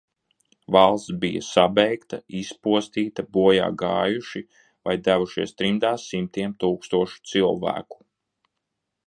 "Valsts 0.75 1.17
bija 1.25 1.41
"sabeigta", 1.47 2.19
izpostīta, 2.39 3.25
bojā 3.37 3.67
gājuši 3.83 4.43
vai 4.89 4.97
devušies 5.09 5.55
trimdā 5.61 5.93
simtiem 6.07 6.57
tūkstošu 6.65 7.23
cilvēku." 7.35 8.03